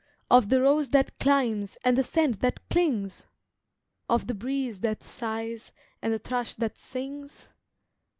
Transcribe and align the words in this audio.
Of 0.31 0.49
the 0.49 0.61
rose 0.63 0.89
that 0.89 1.15
climbs, 1.19 1.77
and 1.83 1.95
the 1.95 2.01
scent 2.01 2.39
that 2.39 2.67
clings? 2.69 3.27
Of 4.09 4.25
the 4.25 4.33
breeze 4.33 4.79
that 4.79 5.03
sighs, 5.03 5.73
and 6.01 6.11
the 6.11 6.17
thrush 6.17 6.55
that 6.55 6.79
sings? 6.79 7.49